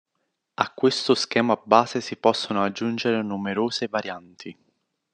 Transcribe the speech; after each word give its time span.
A 0.55 0.71
questo 0.73 1.13
schema 1.13 1.53
base 1.63 2.01
si 2.01 2.15
possono 2.15 2.63
aggiungere 2.63 3.21
numerose 3.21 3.85
varianti. 3.87 4.57